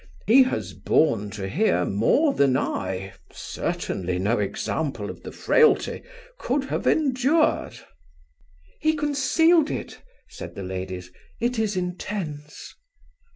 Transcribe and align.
He 0.25 0.41
has 0.41 0.73
borne 0.73 1.29
to 1.29 1.47
hear 1.47 1.85
more 1.85 2.33
than 2.33 2.57
I, 2.57 3.13
certainly 3.31 4.17
no 4.17 4.39
example 4.39 5.11
of 5.11 5.21
the 5.21 5.31
frailty, 5.31 6.01
could 6.39 6.63
have 6.63 6.87
endured." 6.87 7.77
"He 8.79 8.95
concealed 8.95 9.69
it," 9.69 10.01
said 10.27 10.55
the 10.55 10.63
ladies. 10.63 11.11
"It 11.39 11.59
is 11.59 11.77
intense." 11.77 12.73